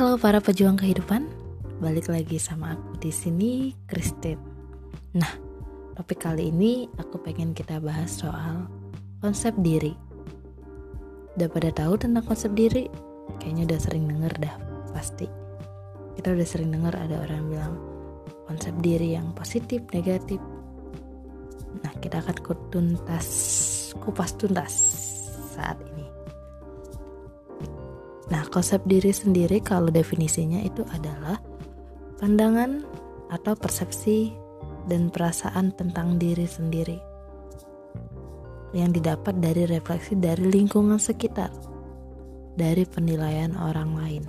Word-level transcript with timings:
Halo 0.00 0.16
para 0.16 0.40
pejuang 0.40 0.80
kehidupan, 0.80 1.28
balik 1.76 2.08
lagi 2.08 2.40
sama 2.40 2.72
aku 2.72 3.04
di 3.04 3.12
sini, 3.12 3.76
Christine. 3.84 4.40
Nah, 5.12 5.28
topik 5.92 6.24
kali 6.24 6.48
ini 6.48 6.88
aku 6.96 7.20
pengen 7.20 7.52
kita 7.52 7.84
bahas 7.84 8.08
soal 8.08 8.64
konsep 9.20 9.52
diri. 9.60 9.92
Udah 11.36 11.52
pada 11.52 11.68
tahu 11.76 12.00
tentang 12.00 12.24
konsep 12.24 12.48
diri? 12.56 12.88
Kayaknya 13.44 13.76
udah 13.76 13.80
sering 13.84 14.04
denger 14.08 14.32
dah, 14.40 14.56
pasti. 14.96 15.28
Kita 16.16 16.32
udah 16.32 16.48
sering 16.48 16.72
denger 16.72 16.96
ada 16.96 17.20
orang 17.20 17.42
bilang 17.52 17.74
konsep 18.48 18.72
diri 18.80 19.20
yang 19.20 19.36
positif, 19.36 19.84
negatif. 19.92 20.40
Nah, 21.84 21.92
kita 22.00 22.24
akan 22.24 22.40
kutuntas, 22.40 23.28
kupas 24.00 24.32
tuntas 24.32 24.72
saat. 25.52 25.76
Nah, 28.30 28.46
konsep 28.46 28.78
diri 28.86 29.10
sendiri 29.10 29.58
kalau 29.58 29.90
definisinya 29.90 30.62
itu 30.62 30.86
adalah 30.94 31.42
pandangan 32.22 32.86
atau 33.30 33.58
persepsi 33.58 34.30
dan 34.86 35.10
perasaan 35.10 35.74
tentang 35.74 36.14
diri 36.14 36.46
sendiri 36.46 36.98
yang 38.70 38.94
didapat 38.94 39.34
dari 39.42 39.66
refleksi 39.66 40.14
dari 40.14 40.46
lingkungan 40.46 40.98
sekitar, 41.02 41.50
dari 42.54 42.86
penilaian 42.86 43.58
orang 43.58 43.98
lain. 43.98 44.24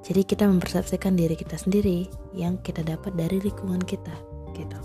Jadi 0.00 0.22
kita 0.24 0.48
mempersepsikan 0.48 1.18
diri 1.18 1.36
kita 1.36 1.60
sendiri 1.60 2.08
yang 2.32 2.56
kita 2.64 2.80
dapat 2.80 3.12
dari 3.12 3.42
lingkungan 3.44 3.82
kita, 3.84 4.14
gitu. 4.56 4.80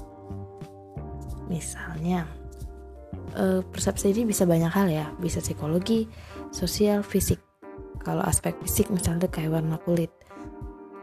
Misalnya, 1.48 2.28
uh, 3.38 3.62
persepsi 3.64 4.12
ini 4.12 4.28
bisa 4.28 4.44
banyak 4.44 4.72
hal 4.72 4.88
ya 4.92 5.06
bisa 5.20 5.40
psikologi 5.40 6.08
sosial 6.52 7.02
fisik. 7.02 7.40
Kalau 8.04 8.22
aspek 8.28 8.54
fisik 8.62 8.92
misalnya 8.92 9.32
kayak 9.32 9.56
warna 9.56 9.80
kulit. 9.82 10.12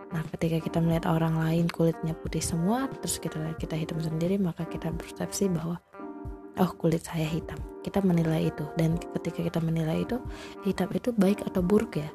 Nah 0.09 0.25
ketika 0.37 0.61
kita 0.65 0.79
melihat 0.81 1.09
orang 1.09 1.37
lain 1.37 1.67
kulitnya 1.69 2.17
putih 2.17 2.41
semua 2.41 2.89
terus 2.89 3.21
kita 3.21 3.37
kita 3.61 3.77
hitam 3.77 4.01
sendiri 4.01 4.41
maka 4.41 4.65
kita 4.65 4.89
persepsi 4.93 5.53
bahwa 5.53 5.81
oh 6.59 6.71
kulit 6.77 7.05
saya 7.05 7.25
hitam. 7.27 7.59
Kita 7.81 8.05
menilai 8.05 8.53
itu. 8.53 8.65
Dan 8.77 9.01
ketika 9.19 9.41
kita 9.41 9.61
menilai 9.65 10.05
itu 10.05 10.21
hitam 10.67 10.91
itu 10.93 11.15
baik 11.17 11.45
atau 11.49 11.65
buruk 11.65 11.97
ya? 11.97 12.11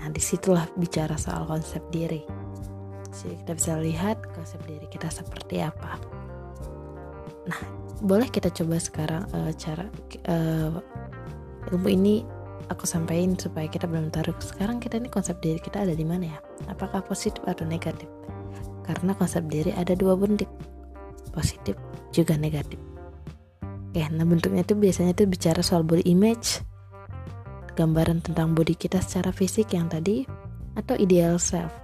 Nah 0.00 0.08
di 0.08 0.20
situlah 0.22 0.66
bicara 0.74 1.14
soal 1.20 1.44
konsep 1.44 1.84
diri. 1.92 2.24
Jadi 3.10 3.42
kita 3.42 3.52
bisa 3.52 3.72
lihat 3.78 4.16
konsep 4.32 4.58
diri 4.64 4.86
kita 4.88 5.12
seperti 5.12 5.60
apa. 5.60 6.00
Nah 7.46 7.60
boleh 8.00 8.32
kita 8.32 8.48
coba 8.48 8.80
sekarang 8.80 9.28
uh, 9.36 9.52
cara 9.60 9.84
uh, 10.24 10.80
ilmu 11.68 11.88
ini 11.92 12.24
aku 12.70 12.86
sampaikan 12.86 13.34
supaya 13.34 13.66
kita 13.66 13.90
belum 13.90 14.14
taruh. 14.14 14.32
Sekarang 14.38 14.78
kita 14.78 15.02
ini 15.02 15.10
konsep 15.10 15.42
diri 15.42 15.58
kita 15.58 15.82
ada 15.82 15.92
di 15.92 16.06
mana 16.06 16.30
ya? 16.30 16.38
Apakah 16.70 17.02
positif 17.02 17.42
atau 17.44 17.66
negatif? 17.66 18.06
Karena 18.86 19.12
konsep 19.18 19.44
diri 19.50 19.74
ada 19.74 19.92
dua 19.98 20.14
bentuk. 20.14 20.46
Positif 21.34 21.74
juga 22.14 22.38
negatif. 22.38 22.78
Oke 23.90 24.06
nah 24.14 24.22
bentuknya 24.22 24.62
itu 24.62 24.78
biasanya 24.78 25.18
itu 25.18 25.26
bicara 25.26 25.66
soal 25.66 25.82
body 25.82 26.06
image 26.06 26.62
gambaran 27.74 28.22
tentang 28.22 28.54
body 28.54 28.78
kita 28.78 29.02
secara 29.02 29.34
fisik 29.34 29.74
yang 29.74 29.90
tadi 29.90 30.22
atau 30.78 30.94
ideal 30.94 31.42
self. 31.42 31.74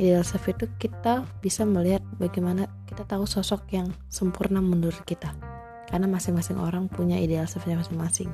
Ideal 0.00 0.24
self 0.24 0.48
itu 0.48 0.64
kita 0.80 1.28
bisa 1.44 1.68
melihat 1.68 2.00
bagaimana 2.16 2.72
kita 2.88 3.04
tahu 3.04 3.28
sosok 3.28 3.68
yang 3.68 3.92
sempurna 4.08 4.64
menurut 4.64 5.04
kita. 5.04 5.36
Karena 5.92 6.08
masing-masing 6.08 6.56
orang 6.56 6.88
punya 6.88 7.20
ideal 7.20 7.44
selfnya 7.44 7.76
masing-masing 7.76 8.30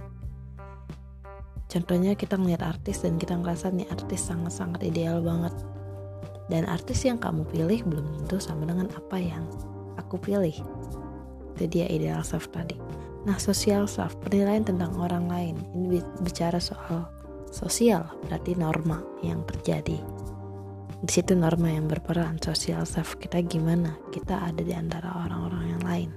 contohnya 1.67 2.14
kita 2.14 2.39
ngeliat 2.39 2.62
artis 2.62 3.02
dan 3.02 3.18
kita 3.18 3.36
ngerasa 3.39 3.70
nih 3.74 3.89
artis 3.91 4.27
sangat-sangat 4.27 4.83
ideal 4.86 5.23
banget. 5.23 5.55
Dan 6.46 6.63
artis 6.70 7.02
yang 7.02 7.18
kamu 7.18 7.42
pilih 7.51 7.83
belum 7.83 8.07
tentu 8.23 8.39
sama 8.39 8.70
dengan 8.70 8.86
apa 8.95 9.18
yang 9.18 9.42
aku 9.98 10.18
pilih. 10.20 10.55
Itu 11.58 11.64
dia 11.67 11.91
ideal 11.91 12.23
self 12.23 12.48
tadi. 12.55 12.79
Nah 13.27 13.35
social 13.42 13.91
self 13.91 14.14
penilaian 14.23 14.63
tentang 14.63 14.95
orang 14.95 15.27
lain. 15.27 15.58
Ini 15.74 15.98
bicara 16.23 16.63
soal 16.63 17.11
sosial 17.51 18.07
berarti 18.27 18.55
norma 18.55 19.02
yang 19.27 19.42
terjadi. 19.51 19.98
Di 20.96 21.11
situ 21.11 21.35
norma 21.35 21.68
yang 21.68 21.91
berperan 21.91 22.39
sosial 22.39 22.86
self 22.86 23.18
kita 23.18 23.42
gimana? 23.42 23.98
Kita 24.14 24.46
ada 24.46 24.62
di 24.62 24.73
antara 24.73 25.12
orang-orang 25.27 25.64
yang 25.77 25.83
lain. 25.83 26.11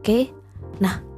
Oke? 0.00 0.06
Okay? 0.06 0.24
nah 0.80 1.09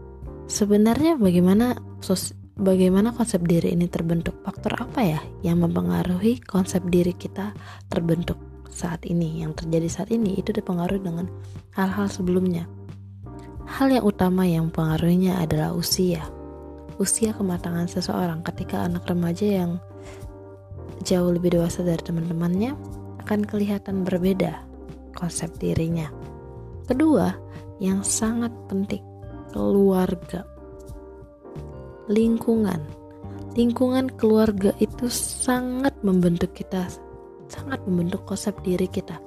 sebenarnya 0.46 1.18
bagaimana 1.18 1.78
sos 2.02 2.34
bagaimana 2.58 3.14
konsep 3.14 3.42
diri 3.44 3.74
ini 3.74 3.90
terbentuk? 3.90 4.38
Faktor 4.46 4.78
apa 4.78 5.00
ya 5.02 5.20
yang 5.42 5.62
mempengaruhi 5.62 6.42
konsep 6.42 6.82
diri 6.88 7.14
kita 7.16 7.54
terbentuk 7.90 8.38
saat 8.72 9.04
ini 9.04 9.42
yang 9.42 9.52
terjadi 9.56 9.88
saat 9.88 10.10
ini? 10.14 10.38
Itu 10.38 10.54
dipengaruhi 10.54 11.02
dengan 11.02 11.26
hal-hal 11.74 12.08
sebelumnya. 12.08 12.68
Hal 13.66 13.88
yang 13.88 14.04
utama 14.04 14.44
yang 14.44 14.68
pengaruhnya 14.68 15.38
adalah 15.40 15.72
usia. 15.72 16.22
Usia 17.00 17.32
kematangan 17.32 17.88
seseorang. 17.88 18.44
Ketika 18.44 18.84
anak 18.84 19.08
remaja 19.08 19.46
yang 19.48 19.80
jauh 21.02 21.30
lebih 21.32 21.56
dewasa 21.56 21.82
dari 21.82 22.02
teman-temannya, 22.02 22.76
akan 23.22 23.40
kelihatan 23.46 24.02
berbeda 24.02 24.60
konsep 25.14 25.50
dirinya. 25.62 26.10
Kedua, 26.90 27.32
yang 27.78 28.02
sangat 28.02 28.50
penting, 28.66 29.02
keluarga. 29.52 30.48
Lingkungan. 32.08 32.80
Lingkungan 33.52 34.08
keluarga 34.16 34.72
itu 34.80 35.12
sangat 35.12 35.92
membentuk 36.00 36.56
kita, 36.56 36.88
sangat 37.52 37.84
membentuk 37.84 38.24
konsep 38.24 38.56
diri 38.64 38.88
kita. 38.88 39.20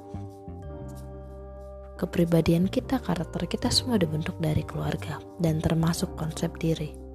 Kepribadian 1.96 2.68
kita, 2.68 3.00
karakter 3.00 3.48
kita 3.48 3.70
semua 3.72 3.96
dibentuk 4.02 4.36
dari 4.42 4.66
keluarga 4.66 5.22
dan 5.40 5.64
termasuk 5.64 6.12
konsep 6.20 6.52
diri 6.60 7.06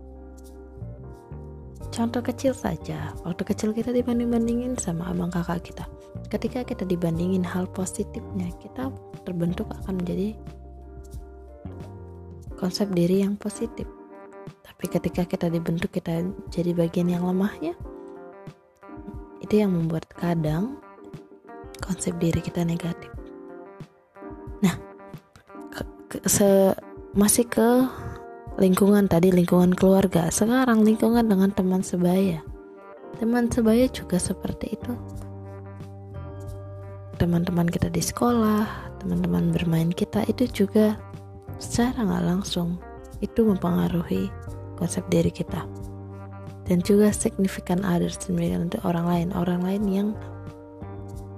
Contoh 1.91 2.23
kecil 2.23 2.55
saja, 2.55 3.11
waktu 3.27 3.43
kecil 3.43 3.75
kita 3.75 3.91
dibanding-bandingin 3.91 4.79
sama 4.79 5.11
abang 5.11 5.27
kakak 5.27 5.67
kita. 5.67 5.85
Ketika 6.31 6.63
kita 6.63 6.87
dibandingin 6.87 7.43
hal 7.43 7.67
positifnya, 7.67 8.47
kita 8.63 8.95
terbentuk 9.27 9.67
akan 9.75 9.99
menjadi 9.99 10.39
konsep 12.61 12.93
diri 12.93 13.25
yang 13.25 13.41
positif. 13.41 13.89
Tapi 14.61 14.85
ketika 14.85 15.25
kita 15.25 15.49
dibentuk 15.49 15.97
kita 15.97 16.21
jadi 16.53 16.77
bagian 16.77 17.09
yang 17.09 17.25
lemahnya, 17.25 17.73
itu 19.41 19.55
yang 19.57 19.73
membuat 19.73 20.05
kadang 20.13 20.77
konsep 21.81 22.13
diri 22.21 22.45
kita 22.45 22.61
negatif. 22.61 23.09
Nah, 24.61 24.77
ke, 25.73 25.81
ke, 26.13 26.17
se, 26.29 26.77
masih 27.17 27.49
ke 27.49 27.89
lingkungan 28.61 29.09
tadi 29.09 29.33
lingkungan 29.33 29.73
keluarga 29.73 30.29
sekarang 30.29 30.85
lingkungan 30.85 31.25
dengan 31.25 31.49
teman 31.49 31.81
sebaya 31.81 32.45
teman 33.17 33.49
sebaya 33.49 33.89
juga 33.89 34.21
seperti 34.21 34.77
itu 34.77 34.93
teman-teman 37.17 37.65
kita 37.67 37.89
di 37.89 38.05
sekolah 38.05 38.69
teman-teman 39.01 39.49
bermain 39.49 39.89
kita 39.89 40.29
itu 40.29 40.45
juga 40.51 41.01
secara 41.61 42.03
nggak 42.03 42.25
langsung 42.25 42.81
itu 43.21 43.45
mempengaruhi 43.45 44.33
konsep 44.81 45.05
diri 45.13 45.29
kita 45.29 45.69
dan 46.65 46.81
juga 46.81 47.13
signifikan 47.13 47.85
others 47.85 48.17
untuk 48.33 48.81
orang 48.89 49.07
lain 49.07 49.29
orang 49.37 49.61
lain 49.61 49.85
yang 49.87 50.09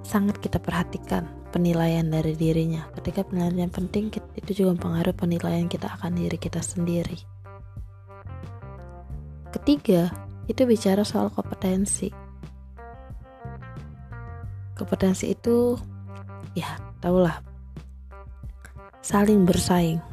sangat 0.03 0.37
kita 0.39 0.61
perhatikan 0.61 1.25
penilaian 1.53 2.05
dari 2.05 2.33
dirinya. 2.33 2.89
Ketika 2.97 3.25
penilaian 3.25 3.69
penting, 3.69 4.09
itu 4.37 4.51
juga 4.53 4.77
mempengaruhi 4.77 5.17
penilaian 5.17 5.69
kita 5.69 5.89
akan 5.89 6.17
diri 6.17 6.37
kita 6.41 6.61
sendiri. 6.61 7.17
Ketiga, 9.53 10.09
itu 10.45 10.65
bicara 10.65 11.01
soal 11.01 11.29
kompetensi. 11.29 12.09
Kompetensi 14.73 15.33
itu, 15.33 15.77
ya, 16.57 16.77
tahulah, 17.01 17.37
saling 19.05 19.45
bersaing. 19.45 20.12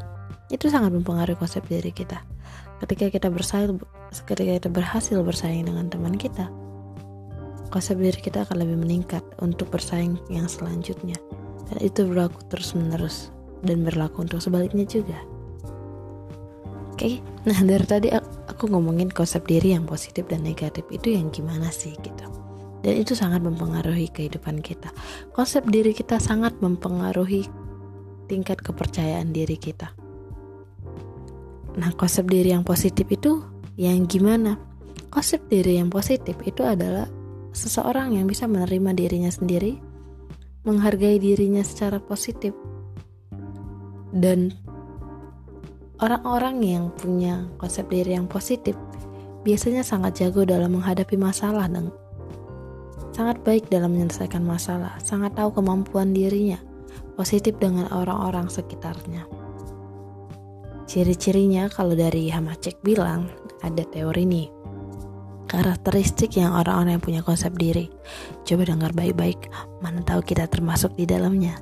Itu 0.51 0.67
sangat 0.67 0.91
mempengaruhi 0.91 1.39
konsep 1.39 1.63
diri 1.71 1.95
kita. 1.95 2.21
Ketika 2.83 3.07
kita 3.07 3.31
bersaing, 3.31 3.79
ketika 4.27 4.53
kita 4.59 4.69
berhasil 4.69 5.17
bersaing 5.23 5.71
dengan 5.71 5.87
teman 5.87 6.19
kita, 6.19 6.51
konsep 7.71 7.97
diri 8.03 8.19
kita 8.19 8.43
akan 8.45 8.67
lebih 8.67 8.83
meningkat 8.83 9.23
untuk 9.39 9.71
bersaing 9.71 10.19
yang 10.27 10.51
selanjutnya. 10.51 11.15
Dan 11.71 11.79
itu 11.79 12.03
berlaku 12.03 12.43
terus 12.51 12.75
menerus 12.75 13.31
dan 13.63 13.87
berlaku 13.87 14.27
untuk 14.27 14.43
sebaliknya 14.43 14.83
juga. 14.83 15.17
Oke, 16.91 17.23
nah 17.47 17.57
dari 17.57 17.87
tadi 17.87 18.09
aku 18.13 18.69
ngomongin 18.69 19.09
konsep 19.09 19.47
diri 19.47 19.73
yang 19.73 19.87
positif 19.87 20.27
dan 20.29 20.45
negatif 20.45 20.85
itu 20.91 21.15
yang 21.15 21.31
gimana 21.33 21.71
sih 21.71 21.95
gitu. 22.03 22.27
Dan 22.81 22.97
itu 22.97 23.13
sangat 23.13 23.45
mempengaruhi 23.45 24.09
kehidupan 24.11 24.65
kita. 24.65 24.91
Konsep 25.37 25.65
diri 25.69 25.93
kita 25.93 26.17
sangat 26.17 26.57
mempengaruhi 26.65 27.45
tingkat 28.29 28.61
kepercayaan 28.61 29.33
diri 29.33 29.57
kita. 29.57 29.93
Nah, 31.79 31.95
konsep 31.95 32.27
diri 32.27 32.51
yang 32.51 32.67
positif 32.67 33.07
itu 33.11 33.45
yang 33.79 34.09
gimana? 34.09 34.71
konsep 35.11 35.43
diri 35.51 35.77
yang 35.83 35.91
positif 35.91 36.39
itu 36.47 36.63
adalah 36.63 37.11
seseorang 37.51 38.15
yang 38.15 38.31
bisa 38.31 38.47
menerima 38.47 38.95
dirinya 38.95 39.29
sendiri, 39.29 39.77
menghargai 40.63 41.19
dirinya 41.19 41.67
secara 41.67 41.99
positif, 41.99 42.55
dan 44.15 44.55
orang-orang 45.99 46.63
yang 46.63 46.85
punya 46.95 47.51
konsep 47.59 47.91
diri 47.91 48.15
yang 48.15 48.31
positif 48.31 48.79
biasanya 49.43 49.83
sangat 49.83 50.23
jago 50.23 50.47
dalam 50.47 50.79
menghadapi 50.79 51.19
masalah 51.19 51.67
dan 51.67 51.91
sangat 53.11 53.43
baik 53.43 53.67
dalam 53.67 53.91
menyelesaikan 53.91 54.47
masalah, 54.47 54.95
sangat 55.03 55.35
tahu 55.35 55.51
kemampuan 55.51 56.15
dirinya, 56.15 56.63
positif 57.19 57.59
dengan 57.59 57.91
orang-orang 57.91 58.47
sekitarnya. 58.47 59.40
Ciri-cirinya 60.91 61.71
kalau 61.71 61.95
dari 61.95 62.35
Hamacek 62.35 62.83
bilang 62.83 63.31
ada 63.63 63.87
teori 63.87 64.27
nih 64.27 64.51
karakteristik 65.47 66.35
yang 66.35 66.51
orang-orang 66.51 66.99
yang 66.99 67.05
punya 67.07 67.23
konsep 67.23 67.55
diri. 67.55 67.87
Coba 68.43 68.67
dengar 68.67 68.91
baik-baik, 68.91 69.55
mana 69.79 70.03
tahu 70.03 70.19
kita 70.27 70.51
termasuk 70.51 70.91
di 70.99 71.07
dalamnya. 71.07 71.55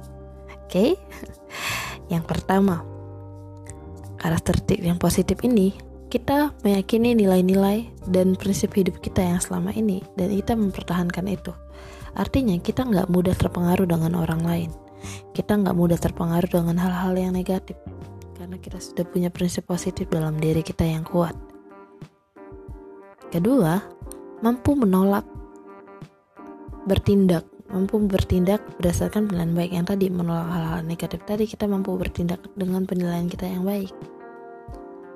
Oke? 0.65 0.73
Okay? 0.73 0.91
Yang 2.17 2.25
pertama, 2.25 2.81
karakteristik 4.17 4.81
yang 4.81 4.97
positif 4.97 5.37
ini 5.45 5.77
kita 6.09 6.57
meyakini 6.65 7.13
nilai-nilai 7.13 7.85
dan 8.09 8.33
prinsip 8.33 8.73
hidup 8.73 8.97
kita 9.05 9.21
yang 9.21 9.45
selama 9.45 9.77
ini 9.77 10.01
dan 10.17 10.33
kita 10.33 10.57
mempertahankan 10.57 11.29
itu. 11.29 11.53
Artinya 12.17 12.57
kita 12.65 12.89
nggak 12.89 13.13
mudah 13.13 13.37
terpengaruh 13.37 13.85
dengan 13.85 14.17
orang 14.17 14.41
lain. 14.41 14.71
Kita 15.37 15.53
nggak 15.61 15.77
mudah 15.77 16.01
terpengaruh 16.01 16.49
dengan 16.49 16.81
hal-hal 16.81 17.13
yang 17.13 17.37
negatif 17.37 17.77
karena 18.39 18.57
kita 18.63 18.79
sudah 18.79 19.03
punya 19.03 19.29
prinsip 19.35 19.67
positif 19.67 20.07
dalam 20.07 20.39
diri 20.39 20.63
kita 20.63 20.87
yang 20.87 21.03
kuat. 21.03 21.35
Kedua, 23.29 23.83
mampu 24.41 24.79
menolak 24.79 25.27
bertindak, 26.87 27.45
mampu 27.69 28.01
bertindak 28.01 28.63
berdasarkan 28.81 29.29
penilaian 29.29 29.53
baik 29.53 29.73
yang 29.75 29.85
tadi 29.85 30.07
menolak 30.09 30.49
hal-hal 30.49 30.81
negatif 30.87 31.21
tadi 31.29 31.45
kita 31.45 31.69
mampu 31.69 31.93
bertindak 31.99 32.41
dengan 32.57 32.89
penilaian 32.89 33.29
kita 33.29 33.45
yang 33.45 33.67
baik. 33.67 33.93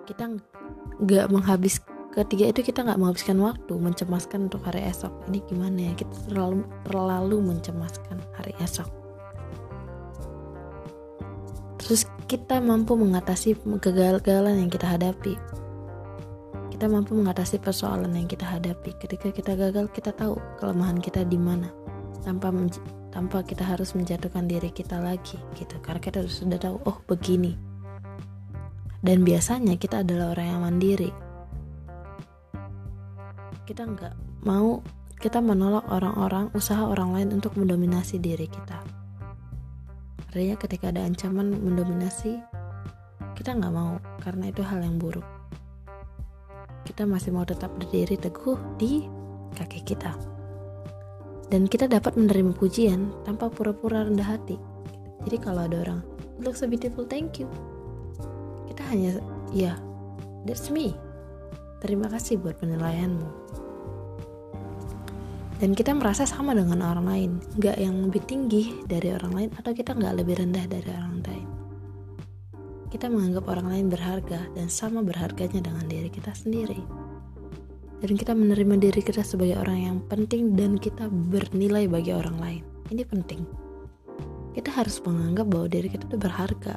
Kita 0.04 0.28
nggak 1.00 1.26
menghabis 1.32 1.80
ketiga 2.12 2.52
itu 2.52 2.60
kita 2.60 2.84
nggak 2.84 3.00
menghabiskan 3.00 3.40
waktu 3.40 3.72
mencemaskan 3.72 4.52
untuk 4.52 4.60
hari 4.69 4.84
esok. 4.84 5.14
Ini 5.32 5.38
gimana 5.48 5.78
ya? 5.88 5.92
Kita 5.96 6.12
terlalu 6.28 6.69
terlalu 6.84 7.36
mencemaskan 7.40 8.20
hari 8.36 8.52
esok. 8.60 9.01
Terus 11.82 12.06
kita 12.31 12.62
mampu 12.62 12.94
mengatasi 12.94 13.58
kegagalan 13.82 14.62
yang 14.62 14.70
kita 14.70 14.87
hadapi 14.87 15.34
kita 16.82 16.99
mampu 16.99 17.14
mengatasi 17.14 17.62
persoalan 17.62 18.11
yang 18.11 18.26
kita 18.26 18.43
hadapi. 18.43 18.99
Ketika 18.99 19.31
kita 19.31 19.55
gagal, 19.55 19.87
kita 19.94 20.11
tahu 20.11 20.34
kelemahan 20.58 20.99
kita 20.99 21.23
di 21.23 21.38
mana, 21.38 21.70
tanpa 22.26 22.50
tanpa 23.14 23.38
kita 23.46 23.62
harus 23.62 23.94
menjatuhkan 23.94 24.50
diri 24.50 24.67
kita 24.67 24.99
lagi, 24.99 25.38
gitu. 25.55 25.79
Karena 25.79 26.02
kita 26.02 26.26
sudah 26.26 26.58
tahu, 26.58 26.82
oh 26.82 26.99
begini. 27.06 27.55
Dan 28.99 29.23
biasanya 29.23 29.79
kita 29.79 30.02
adalah 30.02 30.34
orang 30.34 30.46
yang 30.50 30.61
mandiri. 30.67 31.11
Kita 33.62 33.87
nggak 33.87 34.43
mau, 34.43 34.82
kita 35.23 35.38
menolak 35.38 35.87
orang-orang, 35.87 36.50
usaha 36.50 36.82
orang 36.82 37.14
lain 37.14 37.38
untuk 37.38 37.55
mendominasi 37.55 38.19
diri 38.19 38.50
kita. 38.50 39.01
Artinya 40.32 40.56
ketika 40.56 40.88
ada 40.88 41.05
ancaman 41.05 41.52
mendominasi, 41.52 42.40
kita 43.37 43.52
nggak 43.52 43.75
mau, 43.76 44.00
karena 44.25 44.49
itu 44.49 44.64
hal 44.64 44.81
yang 44.81 44.96
buruk 44.96 45.25
kita 46.93 47.06
masih 47.06 47.31
mau 47.32 47.46
tetap 47.46 47.70
berdiri 47.79 48.19
teguh 48.19 48.58
di 48.76 49.06
kaki 49.55 49.81
kita. 49.87 50.12
Dan 51.49 51.69
kita 51.69 51.88
dapat 51.88 52.17
menerima 52.17 52.56
pujian 52.56 53.12
tanpa 53.29 53.52
pura-pura 53.52 54.08
rendah 54.08 54.37
hati. 54.37 54.56
Jadi 55.23 55.37
kalau 55.38 55.69
ada 55.69 55.76
orang, 55.84 56.00
it 56.37 56.43
looks 56.43 56.64
so 56.64 56.67
beautiful, 56.67 57.05
thank 57.06 57.38
you. 57.38 57.46
Kita 58.67 58.82
hanya, 58.88 59.20
ya, 59.52 59.73
yeah, 59.73 59.76
that's 60.49 60.73
me. 60.73 60.96
Terima 61.84 62.08
kasih 62.08 62.40
buat 62.40 62.56
penilaianmu. 62.58 63.29
Dan 65.62 65.79
kita 65.79 65.94
merasa 65.94 66.26
sama 66.26 66.59
dengan 66.59 66.82
orang 66.82 67.06
lain, 67.06 67.31
nggak 67.55 67.79
yang 67.79 68.03
lebih 68.03 68.26
tinggi 68.26 68.82
dari 68.91 69.14
orang 69.14 69.31
lain 69.31 69.50
atau 69.55 69.70
kita 69.70 69.94
nggak 69.94 70.19
lebih 70.19 70.43
rendah 70.43 70.67
dari 70.67 70.91
orang 70.91 71.23
lain 71.23 71.53
kita 72.93 73.09
menganggap 73.09 73.49
orang 73.49 73.67
lain 73.73 73.87
berharga 73.88 74.53
dan 74.53 74.69
sama 74.69 75.00
berharganya 75.00 75.64
dengan 75.64 75.88
diri 75.88 76.12
kita 76.12 76.37
sendiri. 76.37 76.76
Dan 78.05 78.20
kita 78.20 78.37
menerima 78.37 78.76
diri 78.76 79.00
kita 79.00 79.25
sebagai 79.25 79.56
orang 79.56 79.79
yang 79.81 79.99
penting 80.12 80.53
dan 80.53 80.76
kita 80.76 81.09
bernilai 81.09 81.88
bagi 81.88 82.12
orang 82.12 82.37
lain. 82.37 82.62
Ini 82.93 83.08
penting. 83.08 83.49
Kita 84.53 84.69
harus 84.76 85.00
menganggap 85.00 85.49
bahwa 85.49 85.73
diri 85.73 85.88
kita 85.88 86.05
itu 86.05 86.19
berharga. 86.20 86.76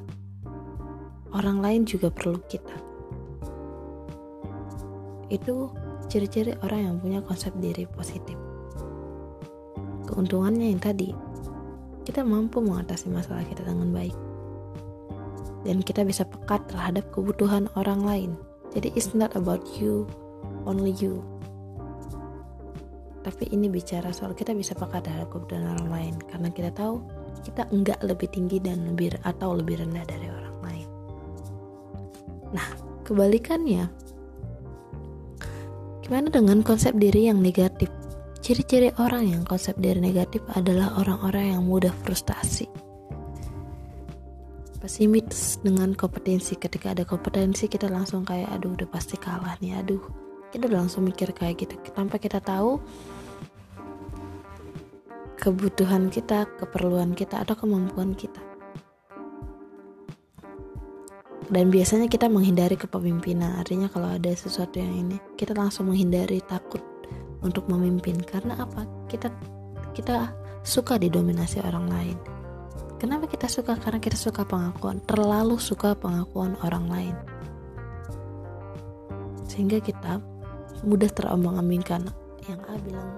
Orang 1.35 1.59
lain 1.59 1.83
juga 1.83 2.07
perlu 2.07 2.39
kita. 2.47 2.77
Itu 5.27 5.75
ciri-ciri 6.07 6.55
orang 6.63 6.79
yang 6.79 6.95
punya 7.03 7.19
konsep 7.27 7.51
diri 7.59 7.83
positif. 7.91 8.44
Keuntungannya 10.05 10.69
yang 10.69 10.81
tadi, 10.81 11.09
kita 12.05 12.21
mampu 12.21 12.61
mengatasi 12.61 13.09
masalah 13.09 13.41
kita 13.49 13.65
dengan 13.65 13.89
baik 13.89 14.13
dan 15.65 15.81
kita 15.81 16.05
bisa 16.05 16.21
pekat 16.23 16.61
terhadap 16.69 17.09
kebutuhan 17.09 17.65
orang 17.73 18.05
lain. 18.05 18.31
Jadi 18.77 18.93
it's 18.93 19.17
not 19.17 19.33
about 19.33 19.65
you, 19.81 20.05
only 20.69 20.93
you. 21.01 21.25
Tapi 23.25 23.49
ini 23.49 23.65
bicara 23.65 24.13
soal 24.13 24.37
kita 24.37 24.53
bisa 24.53 24.77
pekat 24.77 25.09
terhadap 25.09 25.33
kebutuhan 25.33 25.65
orang 25.73 25.89
lain 25.89 26.15
karena 26.29 26.53
kita 26.53 26.69
tahu 26.69 27.01
kita 27.41 27.65
enggak 27.73 27.97
lebih 28.05 28.29
tinggi 28.29 28.61
dan 28.61 28.85
lebih 28.85 29.17
atau 29.25 29.57
lebih 29.57 29.81
rendah 29.81 30.05
dari 30.05 30.29
orang 30.29 30.57
lain. 30.61 30.87
Nah, 32.53 32.67
kebalikannya, 33.01 33.89
gimana 36.05 36.29
dengan 36.29 36.61
konsep 36.61 36.93
diri 36.93 37.25
yang 37.33 37.41
negatif? 37.41 37.89
Ciri-ciri 38.45 38.93
orang 39.01 39.25
yang 39.25 39.41
konsep 39.41 39.73
diri 39.81 39.97
negatif 39.97 40.37
adalah 40.53 41.01
orang-orang 41.01 41.57
yang 41.57 41.65
mudah 41.65 41.89
frustasi. 42.05 42.69
Pesimis 44.77 45.57
dengan 45.65 45.97
kompetensi. 45.97 46.53
Ketika 46.53 46.93
ada 46.93 47.09
kompetensi 47.09 47.65
kita 47.65 47.89
langsung 47.89 48.21
kayak 48.21 48.53
aduh 48.53 48.77
udah 48.77 48.85
pasti 48.85 49.17
kalah 49.17 49.57
nih 49.65 49.81
aduh. 49.81 49.97
Kita 50.53 50.69
udah 50.69 50.85
langsung 50.85 51.09
mikir 51.09 51.33
kayak 51.33 51.57
gitu. 51.57 51.73
Tanpa 51.89 52.21
kita 52.21 52.37
tahu 52.37 52.77
kebutuhan 55.41 56.13
kita 56.13 56.45
keperluan 56.61 57.17
kita 57.17 57.41
atau 57.41 57.57
kemampuan 57.57 58.13
kita. 58.13 58.45
Dan 61.49 61.73
biasanya 61.73 62.05
kita 62.05 62.29
menghindari 62.29 62.77
kepemimpinan. 62.77 63.57
Artinya 63.57 63.89
kalau 63.89 64.13
ada 64.13 64.29
sesuatu 64.37 64.77
yang 64.77 64.93
ini 64.93 65.17
kita 65.33 65.57
langsung 65.57 65.89
menghindari 65.89 66.45
takut 66.45 66.94
untuk 67.41 67.67
memimpin 67.67 68.21
karena 68.23 68.59
apa 68.61 68.87
kita 69.11 69.31
kita 69.97 70.31
suka 70.63 70.99
didominasi 70.99 71.63
orang 71.63 71.87
lain 71.87 72.17
Kenapa 72.95 73.27
kita 73.27 73.51
suka? 73.51 73.75
Karena 73.75 73.99
kita 73.99 74.15
suka 74.15 74.47
pengakuan, 74.47 75.03
terlalu 75.03 75.59
suka 75.59 75.93
pengakuan 75.99 76.55
orang 76.63 76.85
lain. 76.87 77.15
Sehingga 79.51 79.83
kita 79.83 80.23
mudah 80.87 81.11
terombang-ambingkan. 81.11 82.07
Yang 82.47 82.61
A 82.71 82.73
bilang 82.79 83.09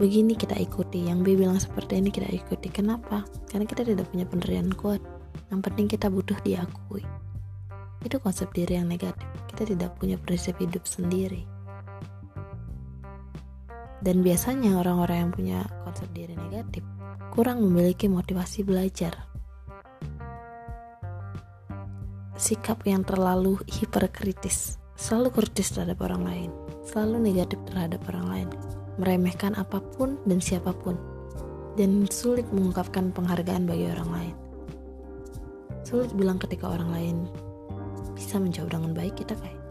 begini 0.00 0.32
kita 0.38 0.56
ikuti, 0.56 1.04
yang 1.04 1.20
B 1.20 1.36
bilang 1.36 1.60
seperti 1.60 2.00
ini 2.00 2.08
kita 2.08 2.32
ikuti. 2.32 2.72
Kenapa? 2.72 3.28
Karena 3.52 3.68
kita 3.68 3.84
tidak 3.84 4.08
punya 4.08 4.24
pendirian 4.24 4.72
kuat. 4.72 5.04
Yang 5.52 5.60
penting 5.68 5.86
kita 5.92 6.08
butuh 6.08 6.38
diakui. 6.40 7.04
Itu 8.00 8.16
konsep 8.24 8.48
diri 8.56 8.80
yang 8.80 8.88
negatif. 8.88 9.28
Kita 9.52 9.68
tidak 9.68 10.00
punya 10.00 10.16
prinsip 10.16 10.56
hidup 10.56 10.88
sendiri. 10.88 11.57
Dan 13.98 14.22
biasanya 14.22 14.78
orang-orang 14.78 15.26
yang 15.26 15.32
punya 15.34 15.60
konsep 15.82 16.06
diri 16.14 16.38
negatif 16.38 16.86
kurang 17.34 17.62
memiliki 17.62 18.10
motivasi 18.10 18.66
belajar. 18.66 19.14
Sikap 22.38 22.86
yang 22.86 23.02
terlalu 23.02 23.58
hiperkritis, 23.66 24.78
selalu 24.94 25.34
kritis 25.34 25.74
terhadap 25.74 25.98
orang 26.06 26.22
lain, 26.22 26.50
selalu 26.86 27.30
negatif 27.30 27.58
terhadap 27.66 28.02
orang 28.10 28.26
lain, 28.30 28.48
meremehkan 28.98 29.58
apa 29.58 29.82
pun 29.98 30.18
dan 30.26 30.38
siapa 30.38 30.70
pun, 30.70 30.94
dan 31.74 32.06
sulit 32.10 32.46
mengungkapkan 32.54 33.10
penghargaan 33.10 33.66
bagi 33.66 33.90
orang 33.90 34.10
lain. 34.10 34.34
Sulit 35.82 36.10
bilang 36.14 36.38
ketika 36.38 36.70
orang 36.70 36.90
lain 36.94 37.16
bisa 38.14 38.38
menjawab 38.38 38.70
dengan 38.70 38.92
baik, 38.94 39.18
kita 39.18 39.34
kayak, 39.38 39.62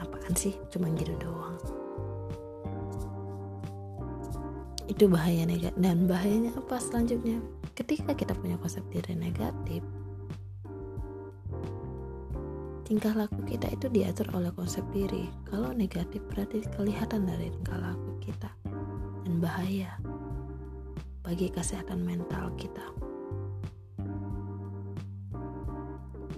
apaan 0.00 0.32
sih, 0.36 0.56
cuma 0.72 0.88
gitu 0.96 1.12
doang. 1.20 1.79
Itu 4.90 5.06
bahaya 5.06 5.46
negatif 5.46 5.78
dan 5.78 6.10
bahayanya 6.10 6.50
apa 6.58 6.82
selanjutnya 6.82 7.38
ketika 7.78 8.10
kita 8.10 8.34
punya 8.34 8.58
konsep 8.58 8.82
diri 8.90 9.14
negatif 9.14 9.86
tingkah 12.90 13.14
laku 13.14 13.38
kita 13.46 13.70
itu 13.70 13.86
diatur 13.86 14.26
oleh 14.34 14.50
konsep 14.50 14.82
diri. 14.90 15.30
Kalau 15.46 15.70
negatif 15.70 16.18
berarti 16.26 16.66
kelihatan 16.74 17.22
dari 17.22 17.46
tingkah 17.54 17.78
laku 17.78 18.18
kita 18.18 18.50
dan 19.22 19.38
bahaya 19.38 19.94
bagi 21.22 21.54
kesehatan 21.54 22.02
mental 22.02 22.50
kita. 22.58 22.82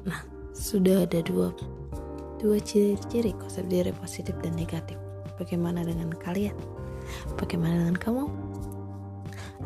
Nah, 0.05 0.21
sudah 0.53 1.09
ada 1.09 1.25
dua 1.25 1.57
dua 2.37 2.61
ciri-ciri 2.61 3.33
konsep 3.33 3.65
diri 3.73 3.97
positif 3.97 4.37
dan 4.45 4.53
negatif. 4.53 5.01
Bagaimana 5.41 5.81
dengan 5.81 6.13
kalian? 6.13 6.82
Bagaimana 7.39 7.87
dengan 7.87 7.99
kamu? 7.99 8.25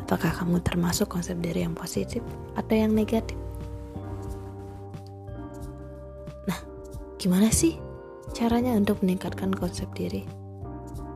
Apakah 0.07 0.31
kamu 0.39 0.63
termasuk 0.63 1.11
konsep 1.11 1.35
diri 1.43 1.67
yang 1.67 1.75
positif 1.75 2.23
atau 2.55 2.73
yang 2.77 2.95
negatif? 2.95 3.35
Nah, 6.47 6.59
gimana 7.19 7.51
sih 7.51 7.75
caranya 8.31 8.71
untuk 8.77 9.03
meningkatkan 9.03 9.51
konsep 9.51 9.89
diri? 9.97 10.23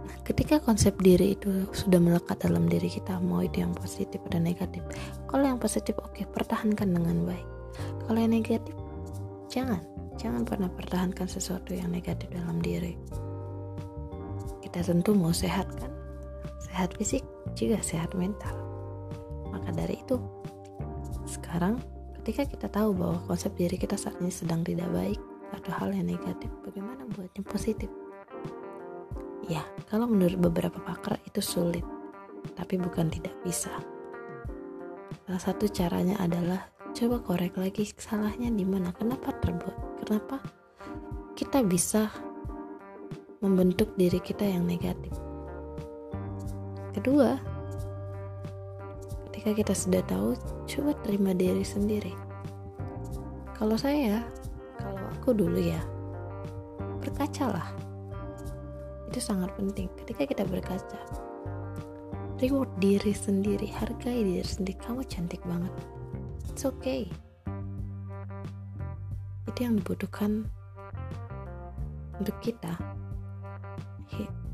Nah, 0.03 0.17
ketika 0.27 0.59
konsep 0.59 0.97
diri 0.99 1.39
itu 1.39 1.69
sudah 1.71 2.03
melekat 2.03 2.41
dalam 2.43 2.67
diri 2.67 2.91
kita, 2.91 3.21
mau 3.23 3.39
itu 3.39 3.63
yang 3.63 3.71
positif 3.71 4.19
atau 4.27 4.43
negatif. 4.43 4.83
Kalau 5.29 5.45
yang 5.45 5.61
positif, 5.61 5.95
oke, 6.01 6.11
okay, 6.11 6.25
pertahankan 6.27 6.91
dengan 6.91 7.23
baik. 7.23 7.47
Kalau 8.03 8.19
yang 8.19 8.35
negatif, 8.35 8.75
jangan 9.47 9.79
jangan 10.19 10.43
pernah 10.43 10.67
pertahankan 10.67 11.25
sesuatu 11.25 11.71
yang 11.71 11.89
negatif 11.89 12.27
dalam 12.29 12.59
diri. 12.59 12.99
Kita 14.61 14.83
tentu 14.83 15.15
mau 15.15 15.31
sehat 15.31 15.67
kan? 15.79 15.90
Sehat 16.71 16.95
fisik 16.95 17.23
juga 17.53 17.83
sehat 17.83 18.15
mental. 18.15 18.55
Maka 19.51 19.75
dari 19.75 19.99
itu, 19.99 20.15
sekarang 21.27 21.83
ketika 22.21 22.47
kita 22.47 22.67
tahu 22.71 22.95
bahwa 22.95 23.19
konsep 23.27 23.51
diri 23.59 23.75
kita 23.75 23.99
saat 23.99 24.15
ini 24.23 24.31
sedang 24.31 24.63
tidak 24.63 24.87
baik 24.95 25.19
atau 25.51 25.71
hal 25.75 25.91
yang 25.91 26.07
negatif, 26.07 26.47
bagaimana 26.63 27.03
buatnya 27.11 27.43
positif? 27.43 27.91
Ya, 29.51 29.67
kalau 29.91 30.07
menurut 30.07 30.39
beberapa 30.39 30.79
pakar 30.79 31.19
itu 31.27 31.43
sulit, 31.43 31.83
tapi 32.55 32.79
bukan 32.79 33.11
tidak 33.11 33.35
bisa. 33.43 33.69
Salah 35.27 35.43
satu 35.43 35.67
caranya 35.67 36.15
adalah 36.23 36.71
coba 36.95 37.19
korek 37.19 37.59
lagi 37.59 37.83
salahnya 37.99 38.47
di 38.47 38.63
mana, 38.63 38.95
kenapa 38.95 39.35
terbuat 39.43 39.91
Kenapa 40.01 40.41
kita 41.37 41.61
bisa 41.61 42.09
membentuk 43.39 43.93
diri 43.95 44.17
kita 44.17 44.43
yang 44.43 44.65
negatif? 44.65 45.30
Kedua, 46.91 47.39
ketika 49.29 49.51
kita 49.55 49.73
sudah 49.73 50.03
tahu, 50.05 50.35
coba 50.67 50.91
terima 51.05 51.31
diri 51.31 51.63
sendiri. 51.63 52.13
Kalau 53.55 53.77
saya, 53.79 54.25
kalau 54.77 55.03
aku 55.15 55.31
dulu 55.31 55.59
ya, 55.61 55.81
berkacalah. 56.99 57.71
Itu 59.07 59.19
sangat 59.23 59.55
penting. 59.55 59.87
Ketika 60.03 60.23
kita 60.27 60.43
berkaca, 60.47 60.99
reward 62.43 62.71
diri 62.81 63.15
sendiri, 63.15 63.69
hargai 63.71 64.23
diri 64.23 64.47
sendiri. 64.47 64.77
Kamu 64.81 65.07
cantik 65.07 65.39
banget. 65.47 65.71
It's 66.51 66.67
okay 66.67 67.07
itu 69.51 69.67
yang 69.67 69.75
dibutuhkan 69.77 70.47
untuk 72.17 72.33
kita 72.39 72.79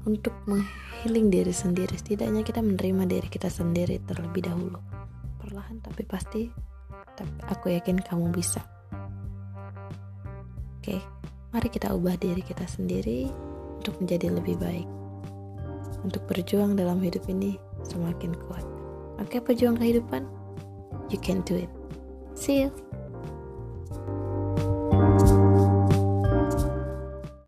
untuk 0.08 0.32
menghealing 0.48 1.28
diri 1.28 1.52
sendiri. 1.52 1.92
Setidaknya 2.00 2.42
kita 2.48 2.64
menerima 2.64 3.04
diri 3.06 3.28
kita 3.28 3.52
sendiri 3.52 4.00
terlebih 4.08 4.48
dahulu. 4.48 4.80
Perlahan 5.44 5.84
tapi 5.84 6.08
pasti 6.08 6.48
tapi 7.20 7.38
aku 7.52 7.76
yakin 7.76 8.00
kamu 8.00 8.32
bisa. 8.32 8.64
Oke 10.80 11.04
mari 11.52 11.68
kita 11.68 11.92
ubah 11.92 12.16
diri 12.16 12.40
kita 12.40 12.64
sendiri 12.64 13.28
untuk 13.84 14.00
menjadi 14.00 14.32
lebih 14.32 14.56
baik. 14.58 14.88
Untuk 16.08 16.24
berjuang 16.32 16.80
dalam 16.80 17.04
hidup 17.04 17.28
ini 17.28 17.60
semakin 17.84 18.32
kuat. 18.48 18.64
Oke 19.20 19.44
pejuang 19.44 19.76
kehidupan 19.76 20.24
you 21.12 21.20
can 21.20 21.44
do 21.44 21.60
it. 21.60 21.70
See 22.38 22.64
you 22.64 22.97